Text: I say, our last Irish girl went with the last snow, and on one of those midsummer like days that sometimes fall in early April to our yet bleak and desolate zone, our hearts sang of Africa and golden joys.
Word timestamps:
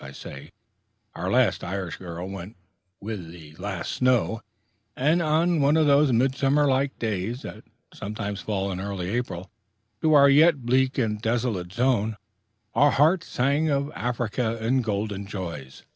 I 0.03 0.13
say, 0.13 0.49
our 1.13 1.29
last 1.29 1.63
Irish 1.63 1.97
girl 1.97 2.27
went 2.27 2.57
with 2.99 3.29
the 3.31 3.53
last 3.57 3.91
snow, 3.91 4.41
and 4.95 5.21
on 5.21 5.61
one 5.61 5.77
of 5.77 5.85
those 5.85 6.11
midsummer 6.11 6.67
like 6.67 6.97
days 6.97 7.43
that 7.43 7.65
sometimes 7.93 8.41
fall 8.41 8.71
in 8.71 8.79
early 8.79 9.11
April 9.11 9.51
to 10.01 10.15
our 10.15 10.27
yet 10.27 10.65
bleak 10.65 10.97
and 10.97 11.21
desolate 11.21 11.71
zone, 11.71 12.17
our 12.73 12.89
hearts 12.89 13.27
sang 13.27 13.69
of 13.69 13.91
Africa 13.93 14.57
and 14.59 14.83
golden 14.83 15.27
joys. 15.27 15.83